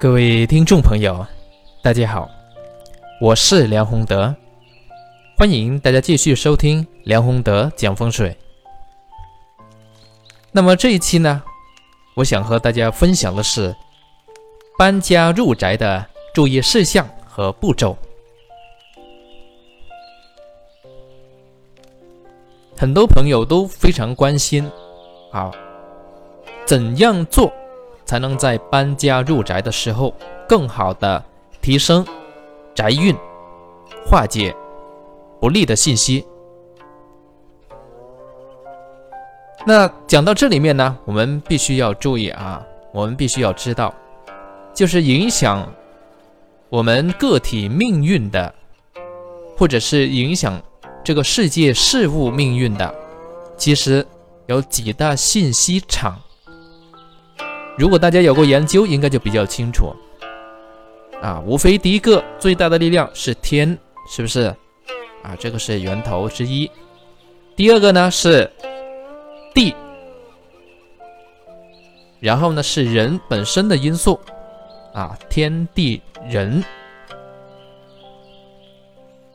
[0.00, 1.26] 各位听众朋友，
[1.82, 2.26] 大家好，
[3.20, 4.34] 我是梁宏德，
[5.36, 8.34] 欢迎大家继续收听梁宏德讲风水。
[10.52, 11.42] 那么这一期呢，
[12.14, 13.76] 我想和大家分享的是
[14.78, 17.94] 搬家入宅的注意事项和步骤。
[22.74, 24.66] 很多朋友都非常关心
[25.30, 25.50] 啊，
[26.64, 27.52] 怎样做？
[28.10, 30.12] 才能在搬家入宅的时候，
[30.48, 31.24] 更好的
[31.62, 32.04] 提升
[32.74, 33.14] 宅运，
[34.04, 34.52] 化解
[35.38, 36.26] 不利的信息。
[39.64, 42.60] 那讲到这里面呢，我们必须要注意啊，
[42.92, 43.94] 我们必须要知道，
[44.74, 45.72] 就是影响
[46.68, 48.52] 我们个体命运的，
[49.56, 50.60] 或者是影响
[51.04, 52.92] 这个世界事物命运的，
[53.56, 54.04] 其实
[54.46, 56.20] 有几大信息场。
[57.80, 59.90] 如果大家有过研究，应该就比较清楚
[61.22, 61.42] 啊。
[61.46, 64.54] 无非第一个最大的力量是天，是不是
[65.22, 65.34] 啊？
[65.38, 66.70] 这个是源头之一。
[67.56, 68.50] 第二个呢是
[69.54, 69.74] 地，
[72.20, 74.20] 然后呢是人本身的因素
[74.92, 76.62] 啊，天地人。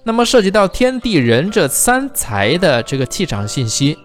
[0.03, 3.97] 那么涉及到天地人这三才的这个气场信息，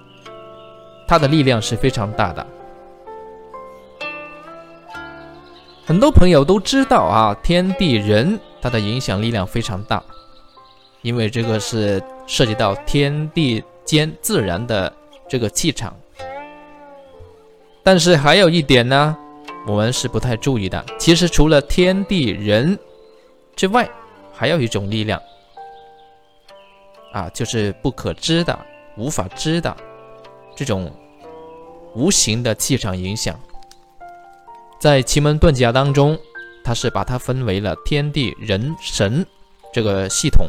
[1.07, 2.47] 它的力量是非常大的。
[5.87, 10.03] 很多朋友都知道啊，天地人它的影响力量非常大，
[11.03, 14.93] 因为这个是涉及到天地间自然的
[15.29, 15.95] 这个气场。
[17.83, 19.17] 但是还有一点呢，
[19.67, 20.85] 我们是不太注意的。
[20.99, 22.79] 其实除了天地人
[23.57, 23.89] 之外，
[24.33, 25.21] 还有一种力量
[27.13, 28.57] 啊，就是不可知的、
[28.97, 29.77] 无法知的
[30.55, 30.93] 这种
[31.95, 33.39] 无形的气场影响。
[34.81, 36.19] 在奇门遁甲当中，
[36.65, 39.27] 它是把它分为了天地人神
[39.75, 40.49] 这个系统，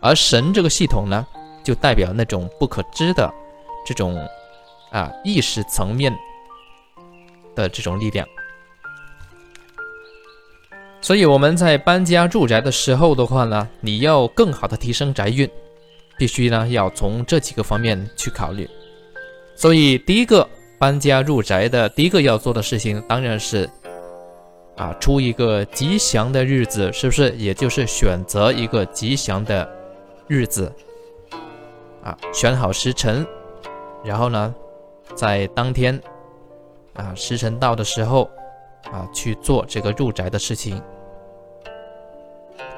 [0.00, 1.24] 而神这个系统呢，
[1.62, 3.32] 就代表那种不可知的
[3.86, 4.18] 这种
[4.90, 6.12] 啊意识层面
[7.54, 8.26] 的这种力量。
[11.00, 15.48] 所以我们在搬家住宅的时候的话呢，你要更好的提升宅运，
[16.18, 18.68] 必须呢要从这几个方面去考虑。
[19.54, 20.48] 所以第一个。
[20.80, 23.68] 搬家入宅的第一个要做的事情，当然是
[24.78, 27.30] 啊，出一个吉祥的日子，是不是？
[27.36, 29.70] 也就是选择一个吉祥的
[30.26, 30.72] 日子
[32.02, 33.26] 啊，选好时辰，
[34.02, 34.54] 然后呢，
[35.14, 36.00] 在当天
[36.94, 38.30] 啊时辰到的时候
[38.90, 40.80] 啊去做这个入宅的事情，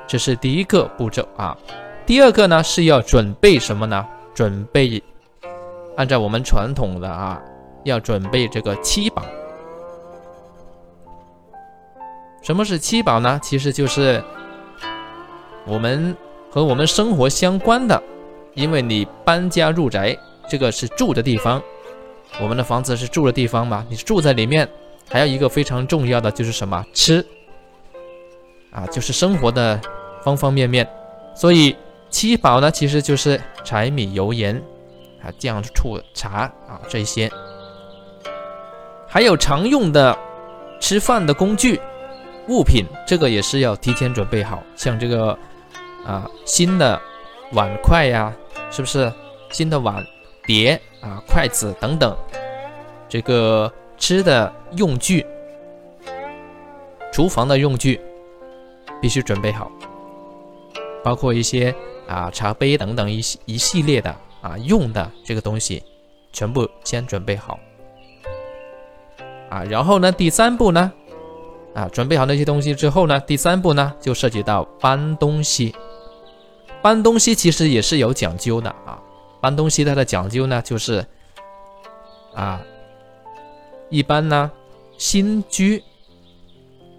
[0.09, 1.57] 这是第一个步骤啊。
[2.05, 4.05] 第二个呢是要准备什么呢？
[4.35, 5.01] 准备
[5.97, 7.41] 按照我们传统的啊。
[7.85, 9.23] 要准备这个七宝。
[12.43, 13.39] 什么是七宝呢？
[13.43, 14.23] 其实就是
[15.65, 16.17] 我们
[16.51, 18.03] 和我们生活相关的，
[18.55, 21.63] 因为你搬家入宅，这个是住的地方，
[22.41, 24.69] 我们的房子是住的地方嘛，你住在里面，
[25.09, 26.85] 还有一个非常重要的就是什么？
[26.93, 27.25] 吃
[28.73, 29.81] 啊，就是生活的
[30.25, 30.89] 方方面面。
[31.37, 31.77] 所以
[32.11, 34.61] 七宝呢，其实就是柴米油盐
[35.23, 37.31] 啊，酱醋茶啊这些。
[39.13, 40.19] 还有常用的
[40.81, 41.79] 吃饭的工具
[42.49, 45.39] 物品，这个也是要提前准备好，像这个
[46.07, 46.99] 啊新的
[47.53, 48.35] 碗筷呀，
[48.71, 49.13] 是不是？
[49.51, 50.03] 新的碗
[50.47, 52.17] 碟啊筷子等等，
[53.07, 55.27] 这个吃的用具、
[57.13, 58.01] 厨房的用具
[58.99, 59.71] 必须准备好，
[61.05, 61.75] 包括一些
[62.09, 65.83] 啊茶杯等等一一系列的啊用的这个东西，
[66.33, 67.61] 全部先准备好。
[69.53, 70.91] 啊，然后呢，第三步呢，
[71.75, 75.75] 啊，准备好那些东西之后呢，第三步呢，就涉及到搬东西。
[76.81, 78.99] 搬东西其实也是有讲究的啊，
[79.43, 81.05] 搬东西它的讲究呢，就是
[82.35, 82.63] 啊，
[83.91, 84.51] 一般呢，
[84.97, 85.85] 新居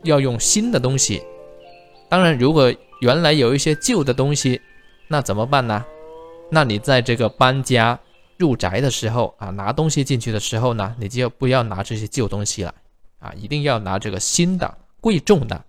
[0.03, 1.23] 要用新的东西。
[2.07, 2.71] 当然，如果
[3.01, 4.61] 原来有一些旧的东西，
[5.07, 5.83] 那怎么办呢？
[6.51, 7.99] 那你在这个搬家。
[8.43, 12.75] 入宅的时候啊，拿东西进去的时候呢，你就不要拿这些旧东西了
[13.19, 15.63] 啊，一定要拿这个新的、贵重的。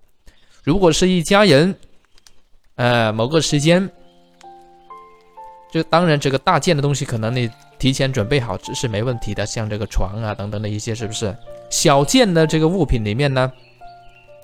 [0.64, 1.72] 如果是一家人，
[2.74, 3.88] 呃，某个时间，
[5.70, 7.48] 就当然这个大件的东西可能你
[7.78, 11.32] 提前准备好是没问题的，像这个床啊等等的一些，是不是？
[11.70, 13.52] 小件的这个物品里面呢，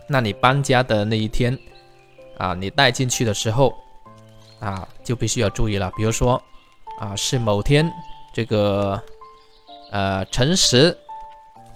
[0.06, 1.58] 那你搬家的那一天
[2.38, 3.74] 啊，你带进去的时候
[4.60, 6.40] 啊，就必须要注意了，比如说
[7.00, 7.90] 啊，是某天。
[8.32, 9.00] 这个
[9.90, 10.96] 呃辰时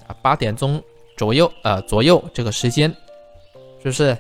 [0.07, 0.83] 啊八点钟
[1.17, 2.91] 左右啊左右这个时间
[3.79, 4.17] 是不是？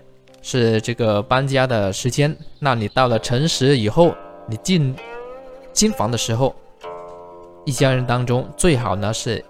[0.47, 2.37] 是这个搬家的时间。
[2.59, 4.15] 那你到了辰时以后，
[4.47, 4.95] 你进
[5.73, 6.55] 新房的时候，
[7.65, 9.43] 一家人当中最好呢是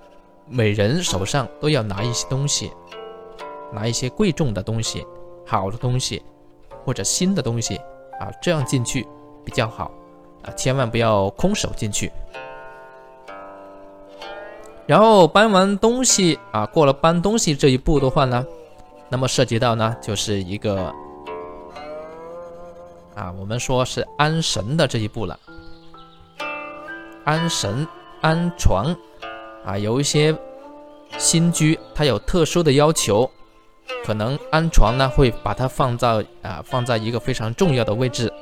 [0.49, 2.71] 每人手上都要拿一些东西，
[3.73, 5.05] 拿一些贵重的东西、
[5.45, 6.23] 好的东西
[6.85, 7.75] 或者新的东西
[8.21, 9.05] 啊，这样进去
[9.45, 9.91] 比较好
[10.45, 12.13] 啊，千万不要空手进去。
[14.87, 18.45] 然后搬完东西啊，过了搬东西这一步的话呢。
[19.09, 20.93] 那么涉及到呢，就是一个
[23.15, 25.39] 啊，我们说是安神的这一步了。
[27.25, 27.87] 安神、
[28.21, 28.95] 安床
[29.65, 30.37] 啊，有一些
[31.17, 33.31] 新居它有特殊的要求，
[34.05, 38.33] 可能安床呢会把它放在啊放在一个非常重要的位置。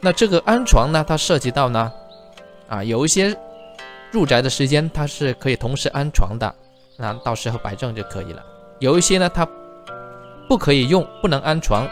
[0.00, 1.92] 那这个安床呢，它涉及到呢
[2.70, 3.36] 啊，有一些
[4.10, 6.54] 入宅的时间它是可以同时安床的。
[6.96, 8.42] 那到时候摆正就可以了。
[8.78, 9.46] 有一些呢，它
[10.48, 11.88] 不可以用，不能安床，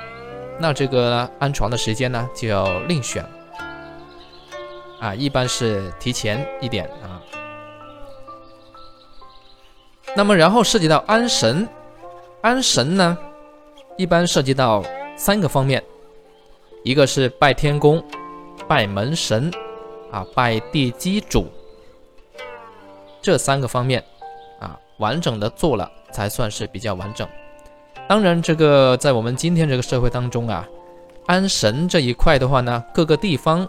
[0.59, 3.25] 那这个安床的时间呢就要另选
[5.01, 7.21] 啊，一般是提前一点啊。
[10.17, 11.69] 那么然后涉及到安神，
[12.41, 13.17] 安神呢，
[13.97, 14.83] 一般涉及到
[15.17, 15.83] 三个方面，
[16.85, 18.03] 一个是拜天公、
[18.67, 19.51] 拜门神
[20.11, 21.49] 啊、拜地基主，
[23.21, 24.05] 这三个方面
[24.61, 24.79] 啊。
[24.99, 27.29] 完整的做了才算是比较完整。
[28.09, 30.67] 当然，这个在我们今天这个社会当中啊，
[31.27, 33.69] 安神这一块的话呢，各个地方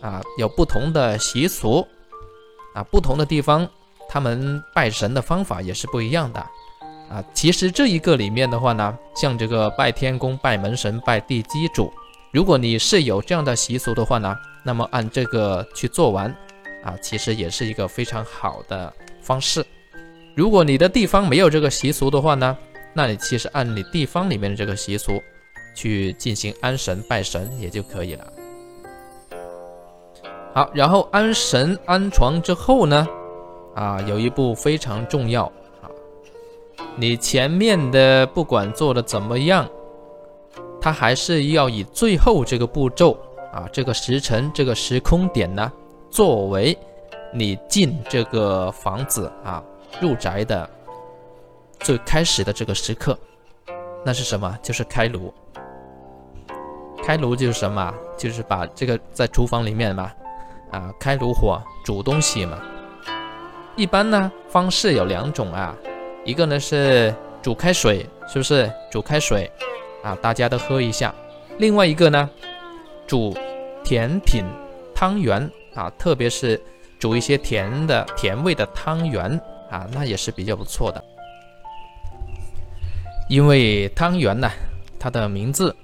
[0.00, 1.84] 啊有不同的习俗
[2.74, 3.68] 啊，不同的地方
[4.08, 6.40] 他们拜神的方法也是不一样的
[7.08, 7.24] 啊。
[7.34, 11.92] 其实这一个里面的话呢，像这个拜天公、拜门神、拜地基主，
[12.32, 16.34] 如果你是有这样的习俗的话呢，那么按这个去做完
[16.82, 19.64] 啊，其实也是一个非常好的方式。
[20.34, 22.56] 如果你的地方没有这个习俗的话呢，
[22.94, 25.22] 那你其实按你地方里面的这个习俗
[25.74, 28.32] 去进行安神拜神也就可以了。
[30.52, 33.06] 好，然后安神安床之后呢，
[33.74, 35.44] 啊，有一步非常重要
[35.82, 35.86] 啊，
[36.96, 39.68] 你前面的不管做的怎么样，
[40.80, 43.16] 它还是要以最后这个步骤
[43.52, 45.72] 啊，这个时辰这个时空点呢，
[46.10, 46.76] 作为
[47.32, 49.62] 你进这个房子啊。
[50.00, 50.70] 入宅的
[51.80, 53.18] 最开始的这个时刻，
[54.04, 54.56] 那是什么？
[54.62, 55.34] 就是开炉。
[57.02, 57.92] 开炉就是什么？
[58.16, 60.12] 就是把这个在厨房里面嘛，
[60.70, 62.56] 啊，开炉火煮东西嘛。
[63.74, 65.76] 一般呢方式有两种啊，
[66.24, 67.12] 一个呢是
[67.42, 68.70] 煮开水，是不是？
[68.92, 69.50] 煮开水
[70.04, 71.12] 啊，大家都喝一下。
[71.58, 72.30] 另外一个呢，
[73.10, 73.36] 煮
[73.82, 74.44] 甜品
[74.94, 76.62] 汤圆啊，特别是
[76.96, 79.28] 煮一些甜的甜味的汤圆。
[79.68, 81.04] 啊，那也是比较不错的，
[83.28, 84.48] 因为汤圆呢，
[84.98, 85.74] 它的名字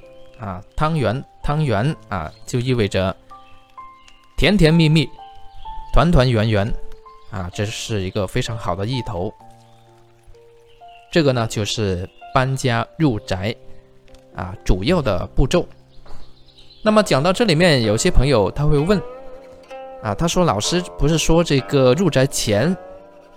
[0.41, 3.17] 啊，汤圆，汤圆啊，就意味着
[4.37, 5.09] 甜甜蜜蜜、
[5.93, 6.73] 团团圆圆
[7.31, 9.33] 啊，这是一个非常好的意头。
[11.13, 13.55] 这个呢，就是搬家入宅
[14.35, 15.65] 啊主要的步骤。
[16.87, 18.97] 那么讲到这里面，有些朋友他会问
[20.05, 22.77] 啊，他说老师不是说这个入宅前？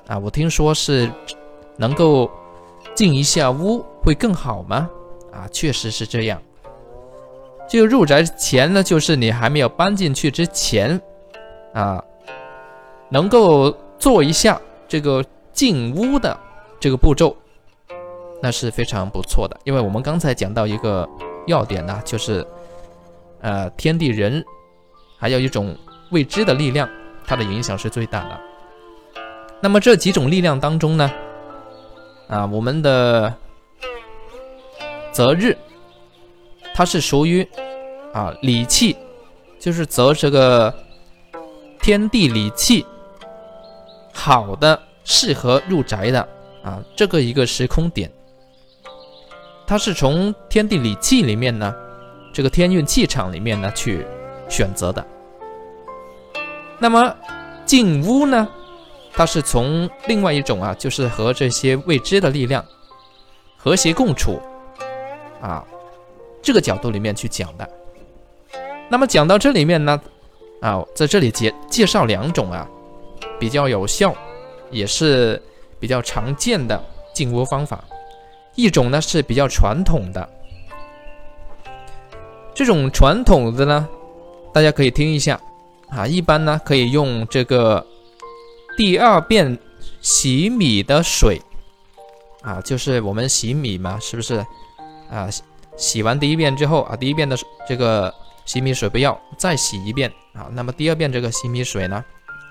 [0.06, 1.10] 啊，我听说是
[1.76, 2.30] 能够
[2.94, 4.88] 进一下屋会更好吗？
[5.34, 6.40] 啊，确实是这样。
[7.68, 11.02] 就入宅前呢，就是你还没有搬进去之前，
[11.74, 12.00] 啊，
[13.10, 16.38] 能够做一下这个进屋的
[16.80, 17.36] 这个步骤，
[18.44, 19.60] 那是非常不错的。
[19.64, 21.10] 因为我们刚才讲到一个
[21.48, 22.46] 要点呢，就是
[23.42, 24.44] 呃，天地人
[25.18, 25.76] 还有一种
[26.12, 26.90] 未知的力量，
[27.26, 28.40] 它的影响是最大的。
[29.62, 31.12] 那么这几种力量当中呢，
[32.28, 33.34] 啊，我们的
[35.12, 35.58] 择日，
[36.74, 37.48] 它是属于
[38.14, 38.96] 啊理气，
[39.60, 40.74] 就是择这个
[41.82, 42.86] 天地理气
[44.14, 46.28] 好的、适合入宅的
[46.64, 48.10] 啊这个一个时空点，
[49.68, 51.76] 它是从天地理气里面呢，
[52.34, 54.06] 这个天运气场里面呢去
[54.48, 55.06] 选择的。
[56.78, 57.16] 那么
[57.66, 58.48] 进屋呢？
[59.12, 62.64] 它是从另外一种啊，就是和这些未知的力量
[63.58, 64.40] 和谐共处
[65.42, 65.66] 啊
[66.42, 67.70] 这个角度里面去讲的。
[68.88, 70.00] 那么讲到这里面呢，
[70.62, 72.66] 啊，在这里介介绍两种啊
[73.38, 74.16] 比较有效，
[74.72, 75.42] 也是
[75.80, 76.82] 比较常见的
[77.14, 77.84] 进屋方法。
[78.56, 80.30] 一种呢是比较传统的，
[82.60, 83.88] 这种传统的呢，
[84.54, 85.40] 大家可以听一下
[85.88, 87.88] 啊，一般呢可以用这个。
[88.76, 89.58] 第二遍
[90.02, 91.42] 洗米的水
[92.42, 94.46] 啊，就是我们洗米嘛，是不是
[95.10, 95.30] 啊？
[95.78, 98.14] 洗完第一遍之后啊，第一遍的这个
[98.44, 100.50] 洗米水不要，再洗一遍啊。
[100.52, 102.04] 那么第二遍这个洗米水呢，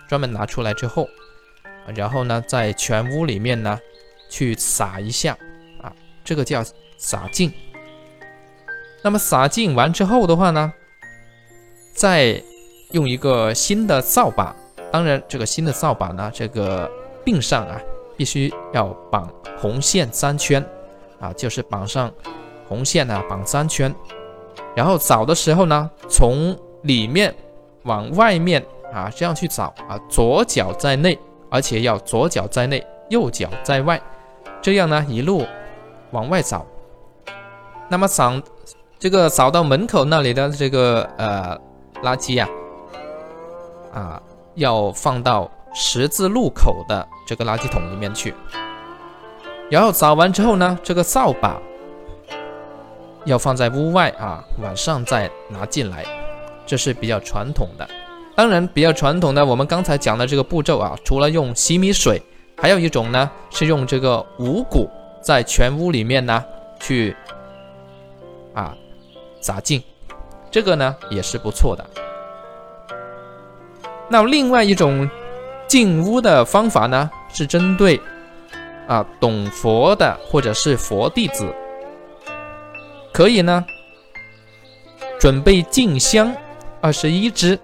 [0.09, 1.07] 专门拿出来之后，
[1.95, 3.79] 然后呢，在全屋里面呢
[4.31, 5.37] 去洒一下
[5.83, 5.93] 啊，
[6.25, 6.65] 这个叫
[6.97, 7.53] 洒净。
[9.03, 10.73] 那么撒净完之后的话呢，
[11.95, 12.43] 再
[12.91, 14.55] 用一个新的扫把，
[14.91, 16.91] 当然这个新的扫把呢，这个
[17.25, 17.81] 柄上啊
[18.17, 20.65] 必须要绑红线三圈
[21.21, 22.13] 啊，就是绑上
[22.69, 23.95] 红线呢，绑三圈，
[24.75, 27.33] 然后扫的时候呢，从里面
[27.85, 31.17] 往外面啊这样去扫啊，左脚在内，
[31.49, 34.01] 而且要左脚在内，右脚在外，
[34.61, 35.47] 这样呢一路
[36.11, 36.67] 往外扫，
[37.89, 38.35] 那么扫。
[38.99, 41.57] 这个扫到门口那里的这个呃
[42.03, 42.49] 垃圾呀，
[43.95, 44.21] 啊，
[44.57, 48.35] 要放到十字路口的这个垃圾桶里面去。
[49.71, 51.61] 然后扫完之后呢，这个扫把
[53.25, 56.05] 要放在屋外啊，晚上再拿进来，
[56.67, 57.89] 这是比较传统的。
[58.35, 62.21] 当然，比较传统的，我们刚才讲的这个步骤啊，除了用洗米水，
[62.57, 64.91] 还有一种呢是用这个五谷
[65.23, 66.45] 在全屋里面呢
[66.81, 67.15] 去。
[69.41, 69.83] 洒净，
[70.51, 71.85] 这个呢也是不错的。
[74.09, 75.09] 那另外一种
[75.67, 78.01] 进屋的方法呢，是针对
[78.87, 81.47] 啊懂佛的或者是佛弟子，
[83.13, 83.65] 可以呢
[85.21, 86.35] 准备进香
[86.81, 87.59] 二十一支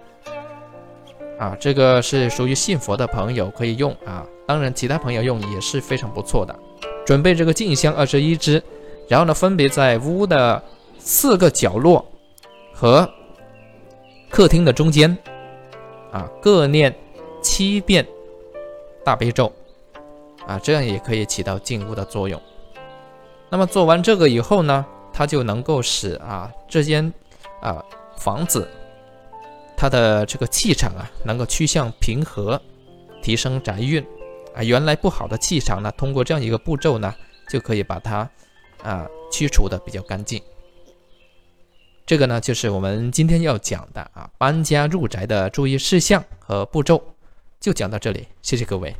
[1.38, 6.54] 啊，这个是属于信佛的朋友可以用啊，当然其他朋友用也是非常不错的。
[7.06, 8.62] 准备这个进香二十一支，
[9.08, 10.62] 然后呢分别在屋的。
[11.06, 12.02] 四个角落
[12.72, 13.08] 和
[14.30, 15.14] 客厅的中间，
[16.10, 16.92] 啊，各念
[17.42, 18.06] 七遍
[19.04, 19.52] 大悲咒，
[20.46, 22.40] 啊，这样也可以起到净屋的作用。
[23.50, 27.12] 那么做完这个以后呢，它就能够使啊这间
[27.60, 27.84] 啊
[28.16, 28.66] 房子
[29.76, 32.58] 它的这个气场啊能够趋向平和，
[33.22, 34.02] 提升宅运
[34.54, 34.64] 啊。
[34.64, 37.14] 原来不好的气场呢，通过这样一个步骤呢，
[37.50, 38.28] 就可以把它
[38.82, 40.42] 啊驱除的比较干净。
[42.06, 47.02] 这个呢，就是我们今天要讲的啊，搬家入宅的注意事项和步骤，
[47.58, 48.94] 就讲到这里，谢谢各位。